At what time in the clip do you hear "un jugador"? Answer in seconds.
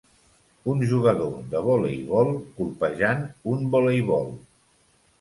0.71-1.35